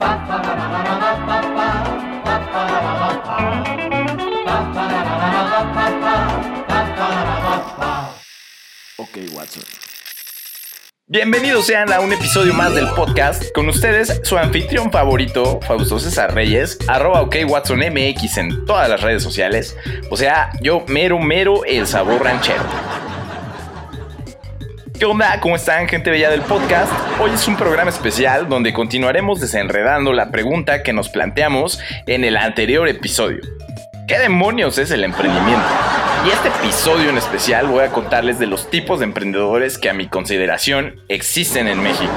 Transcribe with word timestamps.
Ok, 0.00 0.08
Watson. 9.32 9.62
Bienvenidos 11.06 11.66
sean 11.66 11.92
a 11.92 12.00
un 12.00 12.12
episodio 12.12 12.54
más 12.54 12.74
del 12.74 12.88
podcast. 12.88 13.52
Con 13.54 13.68
ustedes, 13.68 14.20
su 14.24 14.36
anfitrión 14.36 14.90
favorito, 14.90 15.60
Fausto 15.60 16.00
César 16.00 16.34
Reyes, 16.34 16.78
arroba 16.88 17.20
OK 17.22 17.36
Watson 17.46 17.78
MX 17.78 18.38
en 18.38 18.64
todas 18.64 18.88
las 18.88 19.00
redes 19.00 19.22
sociales. 19.22 19.76
O 20.10 20.16
sea, 20.16 20.50
yo 20.60 20.84
mero, 20.88 21.18
mero 21.20 21.64
el 21.64 21.86
sabor 21.86 22.24
ranchero. 22.24 22.64
¿Qué 24.98 25.06
onda? 25.06 25.40
¿Cómo 25.40 25.56
están, 25.56 25.88
gente 25.88 26.08
bella 26.08 26.30
del 26.30 26.42
podcast? 26.42 26.92
Hoy 27.20 27.32
es 27.32 27.48
un 27.48 27.56
programa 27.56 27.90
especial 27.90 28.48
donde 28.48 28.72
continuaremos 28.72 29.40
desenredando 29.40 30.12
la 30.12 30.30
pregunta 30.30 30.84
que 30.84 30.92
nos 30.92 31.08
planteamos 31.08 31.80
en 32.06 32.22
el 32.22 32.36
anterior 32.36 32.86
episodio. 32.86 33.40
¿Qué 34.06 34.20
demonios 34.20 34.78
es 34.78 34.92
el 34.92 35.02
emprendimiento? 35.02 35.66
Y 36.24 36.30
este 36.30 36.48
episodio 36.48 37.10
en 37.10 37.18
especial 37.18 37.66
voy 37.66 37.84
a 37.84 37.90
contarles 37.90 38.38
de 38.38 38.46
los 38.46 38.70
tipos 38.70 38.98
de 38.98 39.04
emprendedores 39.04 39.76
que 39.76 39.90
a 39.90 39.92
mi 39.92 40.06
consideración 40.06 41.02
existen 41.08 41.68
en 41.68 41.82
México. 41.82 42.10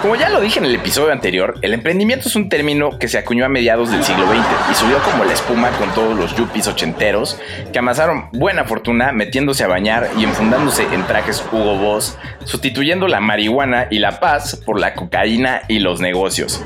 Como 0.00 0.16
ya 0.16 0.30
lo 0.30 0.40
dije 0.40 0.60
en 0.60 0.64
el 0.64 0.74
episodio 0.74 1.12
anterior, 1.12 1.56
el 1.60 1.74
emprendimiento 1.74 2.28
es 2.28 2.36
un 2.36 2.48
término 2.48 2.98
que 2.98 3.06
se 3.06 3.18
acuñó 3.18 3.44
a 3.44 3.50
mediados 3.50 3.90
del 3.90 4.02
siglo 4.02 4.26
XX 4.26 4.70
y 4.70 4.74
subió 4.74 4.98
como 5.02 5.26
la 5.26 5.34
espuma 5.34 5.68
con 5.72 5.90
todos 5.90 6.16
los 6.16 6.34
yuppies 6.36 6.68
ochenteros 6.68 7.38
que 7.70 7.78
amasaron 7.78 8.30
buena 8.32 8.64
fortuna 8.64 9.12
metiéndose 9.12 9.62
a 9.62 9.68
bañar 9.68 10.08
y 10.16 10.24
enfundándose 10.24 10.84
en 10.94 11.06
trajes 11.06 11.44
Hugo 11.52 11.76
Boss, 11.76 12.16
sustituyendo 12.44 13.08
la 13.08 13.20
marihuana 13.20 13.88
y 13.90 13.98
la 13.98 14.20
paz 14.20 14.56
por 14.56 14.80
la 14.80 14.94
cocaína 14.94 15.62
y 15.68 15.80
los 15.80 16.00
negocios. 16.00 16.62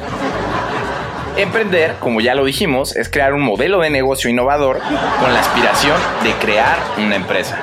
Emprender, 1.37 1.97
como 1.98 2.20
ya 2.20 2.34
lo 2.37 2.45
dijimos, 2.45 2.95
es 2.95 3.09
crear 3.09 3.34
un 3.34 3.43
modelo 3.43 3.80
de 3.80 3.91
negocio 3.91 4.30
innovador 4.30 4.79
con 4.79 5.32
la 5.32 5.40
aspiración 5.40 5.96
de 6.23 6.32
crear 6.35 6.79
una 6.96 7.16
empresa. 7.16 7.59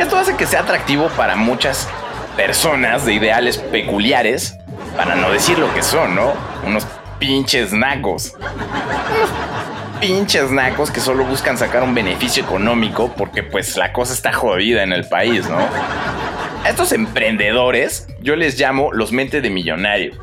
Esto 0.00 0.16
hace 0.16 0.36
que 0.36 0.46
sea 0.46 0.60
atractivo 0.60 1.08
para 1.10 1.36
muchas 1.36 1.88
personas 2.36 3.06
de 3.06 3.14
ideales 3.14 3.58
peculiares, 3.58 4.58
para 4.96 5.14
no 5.14 5.30
decir 5.30 5.60
lo 5.60 5.72
que 5.72 5.82
son, 5.82 6.16
¿no? 6.16 6.32
Unos 6.66 6.86
pinches 7.20 7.72
nacos. 7.72 8.34
Unos 8.34 9.30
pinches 10.00 10.50
nacos 10.50 10.90
que 10.90 11.00
solo 11.00 11.24
buscan 11.24 11.56
sacar 11.56 11.84
un 11.84 11.94
beneficio 11.94 12.42
económico 12.42 13.12
porque 13.16 13.44
pues 13.44 13.76
la 13.76 13.92
cosa 13.92 14.12
está 14.12 14.32
jodida 14.32 14.82
en 14.82 14.92
el 14.92 15.06
país, 15.06 15.48
¿no? 15.48 15.58
A 16.64 16.70
estos 16.70 16.92
emprendedores 16.92 18.08
yo 18.22 18.36
les 18.36 18.58
llamo 18.58 18.90
los 18.90 19.12
mentes 19.12 19.42
de 19.42 19.50
millonario. 19.50 20.14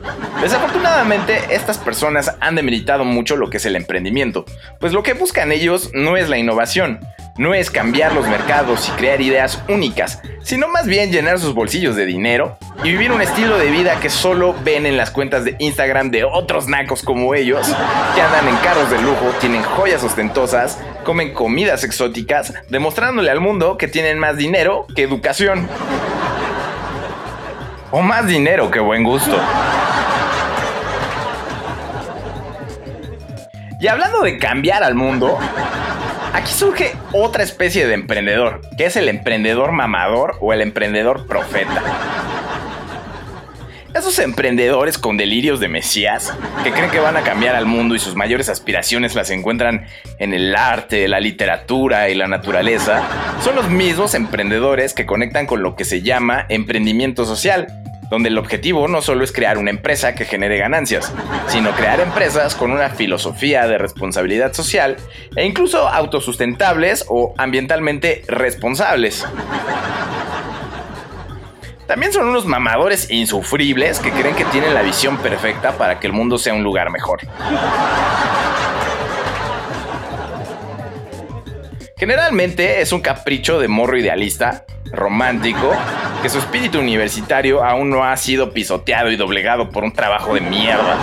Desafortunadamente, 0.41 1.39
estas 1.51 1.77
personas 1.77 2.35
han 2.39 2.55
demeritado 2.55 3.05
mucho 3.05 3.35
lo 3.37 3.51
que 3.51 3.57
es 3.57 3.65
el 3.67 3.75
emprendimiento, 3.75 4.45
pues 4.79 4.91
lo 4.91 5.03
que 5.03 5.13
buscan 5.13 5.51
ellos 5.51 5.91
no 5.93 6.17
es 6.17 6.29
la 6.29 6.39
innovación, 6.39 6.99
no 7.37 7.53
es 7.53 7.69
cambiar 7.69 8.13
los 8.13 8.27
mercados 8.27 8.89
y 8.89 8.91
crear 8.93 9.21
ideas 9.21 9.61
únicas, 9.69 10.19
sino 10.41 10.67
más 10.67 10.87
bien 10.87 11.11
llenar 11.11 11.37
sus 11.37 11.53
bolsillos 11.53 11.95
de 11.95 12.07
dinero 12.07 12.57
y 12.83 12.89
vivir 12.89 13.11
un 13.11 13.21
estilo 13.21 13.59
de 13.59 13.69
vida 13.69 13.99
que 13.99 14.09
solo 14.09 14.55
ven 14.63 14.87
en 14.87 14.97
las 14.97 15.11
cuentas 15.11 15.45
de 15.45 15.55
Instagram 15.59 16.09
de 16.09 16.23
otros 16.23 16.67
nacos 16.67 17.03
como 17.03 17.35
ellos, 17.35 17.67
que 18.15 18.21
andan 18.21 18.47
en 18.47 18.55
carros 18.57 18.89
de 18.89 18.99
lujo, 18.99 19.31
tienen 19.39 19.61
joyas 19.61 20.03
ostentosas, 20.03 20.79
comen 21.03 21.35
comidas 21.35 21.83
exóticas, 21.83 22.51
demostrándole 22.69 23.29
al 23.29 23.41
mundo 23.41 23.77
que 23.77 23.87
tienen 23.87 24.17
más 24.17 24.37
dinero 24.37 24.87
que 24.95 25.03
educación. 25.03 25.69
O 27.91 28.01
más 28.01 28.25
dinero 28.25 28.71
que 28.71 28.79
buen 28.79 29.03
gusto. 29.03 29.37
Y 33.81 33.87
hablando 33.87 34.21
de 34.21 34.37
cambiar 34.37 34.83
al 34.83 34.95
mundo, 34.95 35.37
aquí 36.33 36.53
surge 36.53 36.93
otra 37.11 37.43
especie 37.43 37.87
de 37.87 37.95
emprendedor, 37.95 38.61
que 38.77 38.85
es 38.85 38.95
el 38.95 39.09
emprendedor 39.09 39.71
mamador 39.71 40.37
o 40.39 40.53
el 40.53 40.61
emprendedor 40.61 41.27
profeta. 41.27 41.81
Esos 43.93 44.19
emprendedores 44.19 44.97
con 44.97 45.17
delirios 45.17 45.59
de 45.59 45.67
Mesías, 45.67 46.33
que 46.63 46.71
creen 46.71 46.91
que 46.91 46.99
van 46.99 47.17
a 47.17 47.23
cambiar 47.23 47.55
al 47.55 47.65
mundo 47.65 47.93
y 47.93 47.99
sus 47.99 48.15
mayores 48.15 48.47
aspiraciones 48.47 49.15
las 49.15 49.31
encuentran 49.31 49.85
en 50.17 50.33
el 50.33 50.55
arte, 50.55 51.09
la 51.09 51.19
literatura 51.19 52.07
y 52.09 52.15
la 52.15 52.27
naturaleza, 52.27 53.01
son 53.43 53.55
los 53.55 53.67
mismos 53.69 54.13
emprendedores 54.13 54.93
que 54.93 55.05
conectan 55.05 55.45
con 55.45 55.61
lo 55.61 55.75
que 55.75 55.83
se 55.83 56.01
llama 56.03 56.45
emprendimiento 56.47 57.25
social, 57.25 57.80
donde 58.11 58.27
el 58.27 58.37
objetivo 58.37 58.89
no 58.89 59.01
solo 59.01 59.23
es 59.23 59.31
crear 59.31 59.57
una 59.57 59.69
empresa 59.69 60.13
que 60.13 60.25
genere 60.25 60.57
ganancias, 60.57 61.11
sino 61.47 61.71
crear 61.71 62.01
empresas 62.01 62.55
con 62.55 62.71
una 62.71 62.89
filosofía 62.89 63.65
de 63.67 63.77
responsabilidad 63.77 64.53
social 64.53 64.97
e 65.33 65.45
incluso 65.45 65.87
autosustentables 65.87 67.05
o 67.07 67.33
ambientalmente 67.37 68.23
responsables. 68.27 69.25
También 71.87 72.11
son 72.11 72.27
unos 72.27 72.45
mamadores 72.45 73.09
insufribles 73.09 73.99
que 73.99 74.11
creen 74.11 74.35
que 74.35 74.45
tienen 74.45 74.73
la 74.73 74.81
visión 74.81 75.17
perfecta 75.17 75.77
para 75.77 75.99
que 75.99 76.07
el 76.07 76.13
mundo 76.13 76.37
sea 76.37 76.53
un 76.53 76.63
lugar 76.63 76.89
mejor. 76.89 77.21
Generalmente 82.01 82.81
es 82.81 82.93
un 82.93 83.01
capricho 83.01 83.59
de 83.59 83.67
morro 83.67 83.95
idealista, 83.95 84.65
romántico, 84.85 85.71
que 86.23 86.29
su 86.29 86.39
espíritu 86.39 86.79
universitario 86.79 87.63
aún 87.63 87.91
no 87.91 88.03
ha 88.03 88.17
sido 88.17 88.53
pisoteado 88.53 89.11
y 89.11 89.17
doblegado 89.17 89.69
por 89.69 89.83
un 89.83 89.93
trabajo 89.93 90.33
de 90.33 90.41
mierda. 90.41 90.97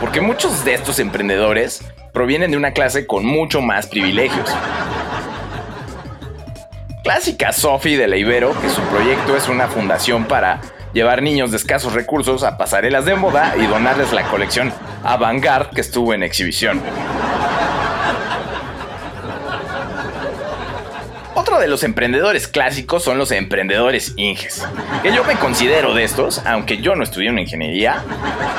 Porque 0.00 0.20
muchos 0.20 0.64
de 0.64 0.74
estos 0.74 0.98
emprendedores 0.98 1.84
provienen 2.12 2.50
de 2.50 2.56
una 2.56 2.72
clase 2.72 3.06
con 3.06 3.24
mucho 3.24 3.60
más 3.60 3.86
privilegios. 3.86 4.50
Clásica 7.04 7.52
Sophie 7.52 7.96
de 7.96 8.08
la 8.08 8.16
Ibero, 8.16 8.60
que 8.60 8.68
su 8.68 8.80
proyecto 8.82 9.36
es 9.36 9.48
una 9.48 9.68
fundación 9.68 10.24
para 10.24 10.60
llevar 10.92 11.22
niños 11.22 11.52
de 11.52 11.58
escasos 11.58 11.92
recursos 11.92 12.42
a 12.42 12.58
pasarelas 12.58 13.04
de 13.04 13.14
moda 13.14 13.54
y 13.56 13.66
donarles 13.66 14.12
la 14.12 14.24
colección 14.24 14.72
Avantgarde 15.04 15.70
que 15.72 15.82
estuvo 15.82 16.12
en 16.12 16.24
exhibición. 16.24 16.82
Otro 21.54 21.62
de 21.62 21.68
los 21.68 21.84
emprendedores 21.84 22.48
clásicos 22.48 23.04
son 23.04 23.16
los 23.16 23.30
emprendedores 23.30 24.14
Inges, 24.16 24.66
que 25.04 25.14
yo 25.14 25.22
me 25.22 25.36
considero 25.36 25.94
de 25.94 26.02
estos, 26.02 26.44
aunque 26.44 26.78
yo 26.78 26.96
no 26.96 27.04
estudié 27.04 27.30
una 27.30 27.42
ingeniería. 27.42 28.02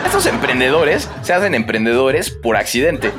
Estos 0.06 0.26
emprendedores 0.28 1.10
se 1.22 1.34
hacen 1.34 1.56
emprendedores 1.56 2.30
por 2.30 2.56
accidente. 2.56 3.12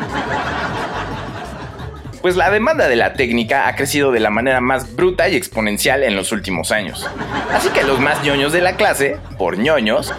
Pues 2.23 2.37
la 2.37 2.51
demanda 2.51 2.89
de 2.89 2.97
la 2.97 3.13
técnica 3.13 3.69
ha 3.69 3.77
crecido 3.77 4.13
de 4.13 4.21
la 4.21 4.31
manera 4.31 4.63
más 4.63 4.97
bruta 4.97 5.29
y 5.29 5.37
exponencial 5.37 6.05
en 6.05 6.17
los 6.17 6.33
últimos 6.33 6.73
años. 6.73 7.07
Así 7.53 7.69
que 7.69 7.83
los 7.83 8.01
más 8.01 8.25
ñoños 8.25 8.55
de 8.55 8.63
la 8.63 8.77
clase, 8.77 9.19
por 9.37 9.59
ñoños, 9.59 10.15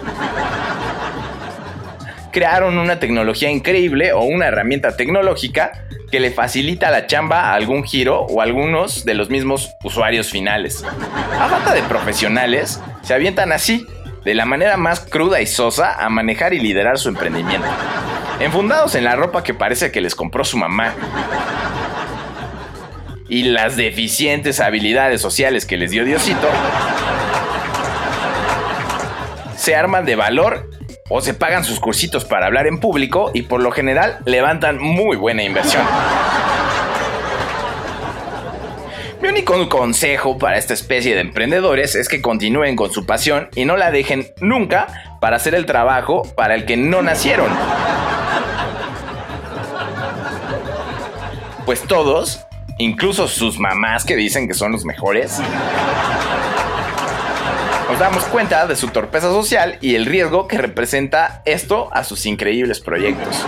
crearon 2.38 2.78
una 2.78 3.00
tecnología 3.00 3.50
increíble 3.50 4.12
o 4.12 4.20
una 4.20 4.46
herramienta 4.46 4.96
tecnológica 4.96 5.72
que 6.08 6.20
le 6.20 6.30
facilita 6.30 6.88
la 6.88 7.08
chamba 7.08 7.50
a 7.50 7.54
algún 7.54 7.82
giro 7.82 8.20
o 8.20 8.40
a 8.40 8.44
algunos 8.44 9.04
de 9.04 9.14
los 9.14 9.28
mismos 9.28 9.72
usuarios 9.82 10.30
finales. 10.30 10.84
A 10.84 11.48
falta 11.48 11.74
de 11.74 11.82
profesionales, 11.82 12.80
se 13.02 13.12
avientan 13.12 13.50
así, 13.50 13.84
de 14.24 14.36
la 14.36 14.44
manera 14.44 14.76
más 14.76 15.00
cruda 15.00 15.40
y 15.40 15.48
sosa, 15.48 15.94
a 15.94 16.08
manejar 16.10 16.54
y 16.54 16.60
liderar 16.60 16.96
su 16.96 17.08
emprendimiento. 17.08 17.66
Enfundados 18.38 18.94
en 18.94 19.02
la 19.02 19.16
ropa 19.16 19.42
que 19.42 19.52
parece 19.52 19.90
que 19.90 20.00
les 20.00 20.14
compró 20.14 20.44
su 20.44 20.58
mamá. 20.58 20.94
Y 23.28 23.42
las 23.46 23.76
deficientes 23.76 24.60
habilidades 24.60 25.20
sociales 25.20 25.66
que 25.66 25.76
les 25.76 25.90
dio 25.90 26.04
Diosito, 26.04 26.48
se 29.56 29.74
arman 29.74 30.04
de 30.06 30.14
valor 30.14 30.77
o 31.08 31.20
se 31.20 31.34
pagan 31.34 31.64
sus 31.64 31.80
cursitos 31.80 32.24
para 32.24 32.46
hablar 32.46 32.66
en 32.66 32.78
público 32.80 33.30
y 33.34 33.42
por 33.42 33.62
lo 33.62 33.70
general 33.70 34.18
levantan 34.24 34.78
muy 34.78 35.16
buena 35.16 35.42
inversión. 35.42 35.84
Mi 39.20 39.28
único 39.28 39.68
consejo 39.68 40.38
para 40.38 40.58
esta 40.58 40.74
especie 40.74 41.14
de 41.14 41.22
emprendedores 41.22 41.96
es 41.96 42.08
que 42.08 42.22
continúen 42.22 42.76
con 42.76 42.92
su 42.92 43.04
pasión 43.04 43.48
y 43.56 43.64
no 43.64 43.76
la 43.76 43.90
dejen 43.90 44.32
nunca 44.40 44.86
para 45.20 45.36
hacer 45.36 45.54
el 45.56 45.66
trabajo 45.66 46.22
para 46.36 46.54
el 46.54 46.64
que 46.66 46.76
no 46.76 47.02
nacieron. 47.02 47.48
Pues 51.66 51.82
todos, 51.82 52.40
incluso 52.78 53.26
sus 53.26 53.58
mamás 53.58 54.04
que 54.04 54.14
dicen 54.14 54.46
que 54.46 54.54
son 54.54 54.72
los 54.72 54.84
mejores, 54.84 55.40
nos 57.98 58.12
damos 58.12 58.24
cuenta 58.26 58.68
de 58.68 58.76
su 58.76 58.88
torpeza 58.88 59.28
social 59.28 59.76
y 59.80 59.96
el 59.96 60.06
riesgo 60.06 60.46
que 60.46 60.56
representa 60.56 61.42
esto 61.44 61.88
a 61.90 62.04
sus 62.04 62.26
increíbles 62.26 62.78
proyectos. 62.78 63.44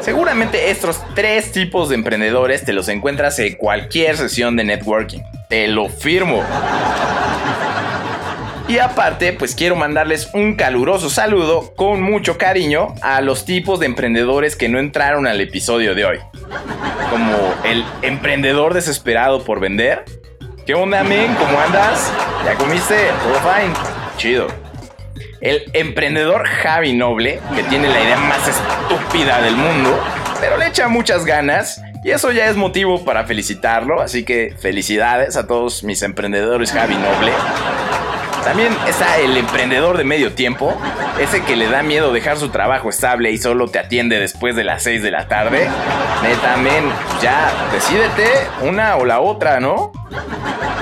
Seguramente 0.00 0.70
estos 0.70 1.02
tres 1.16 1.50
tipos 1.50 1.88
de 1.88 1.96
emprendedores 1.96 2.64
te 2.64 2.72
los 2.72 2.88
encuentras 2.88 3.36
en 3.40 3.56
cualquier 3.56 4.16
sesión 4.16 4.54
de 4.54 4.62
networking. 4.62 5.22
Te 5.48 5.66
lo 5.66 5.88
firmo. 5.88 6.44
Y 8.68 8.78
aparte, 8.78 9.32
pues 9.32 9.56
quiero 9.56 9.74
mandarles 9.74 10.30
un 10.34 10.54
caluroso 10.54 11.10
saludo 11.10 11.74
con 11.74 12.00
mucho 12.00 12.38
cariño 12.38 12.94
a 13.02 13.20
los 13.20 13.44
tipos 13.44 13.80
de 13.80 13.86
emprendedores 13.86 14.54
que 14.54 14.68
no 14.68 14.78
entraron 14.78 15.26
al 15.26 15.40
episodio 15.40 15.96
de 15.96 16.04
hoy. 16.04 16.18
Como 17.10 17.54
el 17.64 17.84
emprendedor 18.02 18.72
desesperado 18.72 19.42
por 19.44 19.58
vender. 19.58 20.04
¿Qué 20.66 20.72
onda, 20.72 21.04
men? 21.04 21.34
¿Cómo 21.34 21.60
andas? 21.60 22.10
¿Ya 22.42 22.54
comiste? 22.54 22.96
¿Todo 23.22 23.34
fine? 23.40 23.74
Chido. 24.16 24.46
El 25.42 25.62
emprendedor 25.74 26.46
Javi 26.46 26.94
Noble, 26.94 27.38
que 27.54 27.64
tiene 27.64 27.88
la 27.88 28.00
idea 28.00 28.16
más 28.16 28.48
estúpida 28.48 29.42
del 29.42 29.56
mundo, 29.56 30.02
pero 30.40 30.56
le 30.56 30.68
echa 30.68 30.88
muchas 30.88 31.26
ganas 31.26 31.82
y 32.02 32.12
eso 32.12 32.32
ya 32.32 32.48
es 32.48 32.56
motivo 32.56 33.04
para 33.04 33.24
felicitarlo, 33.24 34.00
así 34.00 34.24
que 34.24 34.54
felicidades 34.58 35.36
a 35.36 35.46
todos 35.46 35.84
mis 35.84 36.00
emprendedores 36.02 36.72
Javi 36.72 36.94
Noble. 36.94 37.32
También 38.42 38.74
está 38.86 39.18
el 39.18 39.36
emprendedor 39.36 39.98
de 39.98 40.04
medio 40.04 40.32
tiempo, 40.32 40.74
ese 41.18 41.42
que 41.42 41.56
le 41.56 41.68
da 41.68 41.82
miedo 41.82 42.12
dejar 42.12 42.38
su 42.38 42.50
trabajo 42.50 42.88
estable 42.90 43.30
y 43.30 43.38
solo 43.38 43.68
te 43.68 43.78
atiende 43.78 44.18
después 44.18 44.56
de 44.56 44.64
las 44.64 44.82
6 44.82 45.02
de 45.02 45.10
la 45.10 45.28
tarde. 45.28 45.68
Neta, 46.22 46.56
men, 46.58 46.84
ya, 47.22 47.50
decídete 47.72 48.28
una 48.62 48.96
o 48.96 49.04
la 49.04 49.20
otra, 49.20 49.60
¿no? 49.60 49.92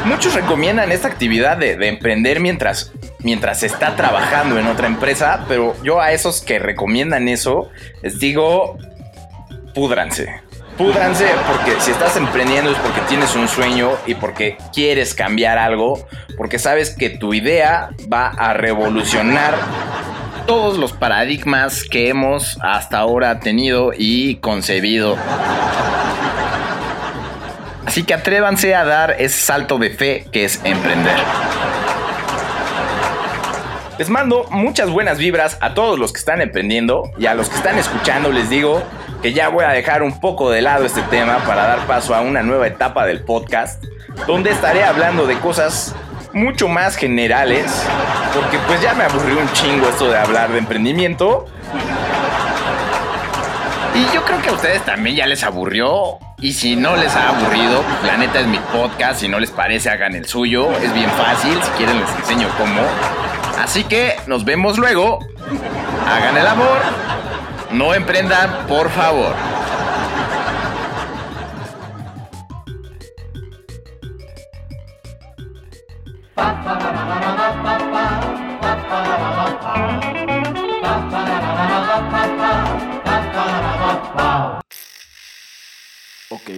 Muchos 0.04 0.34
recomiendan 0.34 0.90
esta 0.90 1.08
actividad 1.08 1.56
de, 1.56 1.76
de 1.76 1.88
emprender 1.88 2.40
mientras, 2.40 2.93
mientras 3.20 3.62
está 3.62 3.94
trabajando 3.94 4.58
en 4.58 4.66
otra 4.66 4.87
empresa, 4.87 5.44
pero 5.49 5.76
yo 5.82 6.00
a 6.00 6.12
esos 6.12 6.43
que 6.43 6.58
recomiendan 6.58 7.28
eso 7.28 7.70
les 8.02 8.19
digo, 8.19 8.78
púdranse. 9.75 10.43
Púdranse 10.76 11.26
porque 11.46 11.78
si 11.81 11.90
estás 11.90 12.16
emprendiendo 12.16 12.70
es 12.72 12.78
porque 12.78 13.02
tienes 13.02 13.37
un 13.37 13.46
sueño 13.46 13.90
y 14.06 14.14
porque 14.14 14.56
quieres 14.72 15.14
cambiar 15.14 15.58
algo, 15.58 16.06
porque 16.37 16.58
sabes 16.58 16.90
que 16.96 17.10
tu 17.10 17.34
idea 17.34 17.90
va 18.12 18.28
a 18.28 18.55
revolucionar 18.55 19.55
todos 20.46 20.78
los 20.78 20.93
paradigmas 20.93 21.84
que 21.84 22.08
hemos 22.08 22.58
hasta 22.62 22.98
ahora 22.98 23.38
tenido 23.38 23.93
y 23.96 24.37
concebido. 24.37 25.16
Así 27.93 28.05
que 28.05 28.15
atrévanse 28.15 28.75
a 28.75 28.87
dar 28.87 29.17
ese 29.19 29.39
salto 29.39 29.77
de 29.77 29.91
fe 29.91 30.25
que 30.33 30.47
es 30.47 30.62
emprender. 30.65 31.15
Les 33.99 34.09
mando 34.09 34.47
muchas 34.50 34.89
buenas 34.89 35.19
vibras 35.19 35.59
a 35.61 35.75
todos 35.75 35.99
los 35.99 36.11
que 36.11 36.19
están 36.19 36.41
emprendiendo 36.41 37.12
y 37.19 37.27
a 37.27 37.35
los 37.35 37.50
que 37.50 37.56
están 37.56 37.79
escuchando 37.79 38.33
les 38.33 38.49
digo 38.49 38.83
que 39.21 39.35
ya 39.35 39.50
voy 39.50 39.67
a 39.67 39.73
dejar 39.73 40.03
un 40.03 40.21
poco 40.21 40.50
de 40.50 40.62
lado 40.62 40.87
este 40.87 41.03
tema 41.03 41.44
para 41.44 41.67
dar 41.67 41.87
paso 41.87 42.15
a 42.15 42.23
una 42.23 42.43
nueva 42.43 42.67
etapa 42.67 43.05
del 43.05 43.25
podcast, 43.25 43.85
donde 44.27 44.53
estaré 44.53 44.85
hablando 44.85 45.27
de 45.27 45.39
cosas 45.41 45.94
mucho 46.33 46.69
más 46.69 46.97
generales, 46.97 47.71
porque 48.33 48.56
pues 48.69 48.81
ya 48.81 48.94
me 48.94 49.05
aburrió 49.05 49.39
un 49.39 49.53
chingo 49.53 49.91
esto 49.91 50.09
de 50.09 50.17
hablar 50.17 50.50
de 50.50 50.61
emprendimiento. 50.61 51.47
Y 53.94 54.15
yo 54.15 54.25
creo 54.25 54.41
que 54.41 54.49
a 54.49 54.53
ustedes 54.53 54.85
también 54.85 55.17
ya 55.17 55.27
les 55.27 55.43
aburrió. 55.44 56.19
Y 56.39 56.55
si 56.55 56.77
no 56.77 56.97
les 56.97 57.15
ha 57.15 57.29
aburrido, 57.29 57.85
la 58.06 58.17
neta 58.17 58.41
es 58.41 58.47
mi 58.47 58.59
podcast. 58.59 59.21
Si 59.21 59.29
no 59.29 59.39
les 59.39 59.50
parece, 59.50 59.91
hagan 59.91 60.15
el 60.15 60.27
suyo. 60.27 60.73
Es 60.79 60.93
bien 60.94 61.11
fácil. 61.11 61.59
Si 61.62 61.71
quieren, 61.73 62.00
les 62.00 62.11
enseño 62.17 62.49
cómo. 62.56 62.81
Así 63.62 63.85
que 63.85 64.17
nos 64.27 64.44
vemos 64.44 64.79
luego. 64.79 65.19
Hagan 66.09 66.37
el 66.37 66.47
amor. 66.47 66.79
No 67.71 67.94
emprendan, 67.94 68.67
por 68.67 68.91
favor. 68.91 69.35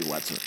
Watson. 0.02 0.43